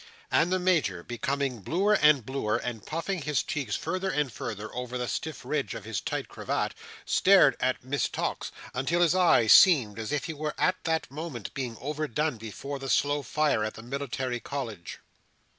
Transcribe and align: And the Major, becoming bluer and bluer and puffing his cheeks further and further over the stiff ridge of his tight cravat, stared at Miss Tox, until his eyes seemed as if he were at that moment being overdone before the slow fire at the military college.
And 0.31 0.51
the 0.51 0.57
Major, 0.57 1.03
becoming 1.03 1.61
bluer 1.61 1.93
and 1.93 2.25
bluer 2.25 2.57
and 2.57 2.83
puffing 2.83 3.21
his 3.21 3.43
cheeks 3.43 3.75
further 3.75 4.09
and 4.09 4.31
further 4.33 4.73
over 4.73 4.97
the 4.97 5.07
stiff 5.07 5.45
ridge 5.45 5.75
of 5.75 5.83
his 5.85 6.01
tight 6.01 6.27
cravat, 6.27 6.73
stared 7.05 7.55
at 7.59 7.83
Miss 7.83 8.09
Tox, 8.09 8.51
until 8.73 9.01
his 9.01 9.13
eyes 9.13 9.53
seemed 9.53 9.99
as 9.99 10.11
if 10.11 10.25
he 10.25 10.33
were 10.33 10.55
at 10.57 10.83
that 10.85 11.11
moment 11.11 11.53
being 11.53 11.77
overdone 11.79 12.37
before 12.39 12.79
the 12.79 12.89
slow 12.89 13.21
fire 13.21 13.63
at 13.63 13.75
the 13.75 13.83
military 13.83 14.39
college. 14.39 15.01